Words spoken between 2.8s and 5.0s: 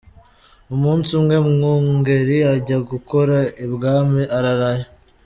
gukora ibwami ararayo.